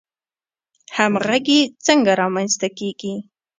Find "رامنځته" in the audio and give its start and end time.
2.21-2.67